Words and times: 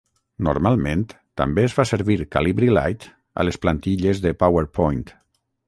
Normalment 0.45 1.03
també 1.41 1.65
es 1.67 1.75
fa 1.79 1.85
servir 1.89 2.17
Calibri 2.37 2.71
Light 2.77 3.07
a 3.43 3.47
les 3.49 3.63
plantilles 3.67 4.25
de 4.25 4.33
Powerpoint. 4.45 5.07